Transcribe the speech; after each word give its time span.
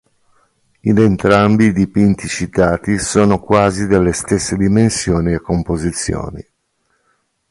In 0.79 0.97
entrambi 0.97 1.65
i 1.65 1.73
dipinti 1.73 2.27
citati 2.27 2.97
sono 2.97 3.39
quasi 3.39 3.85
delle 3.85 4.13
stesse 4.13 4.55
dimensioni 4.57 5.33
e 5.33 5.41
composizioni. 5.41 6.43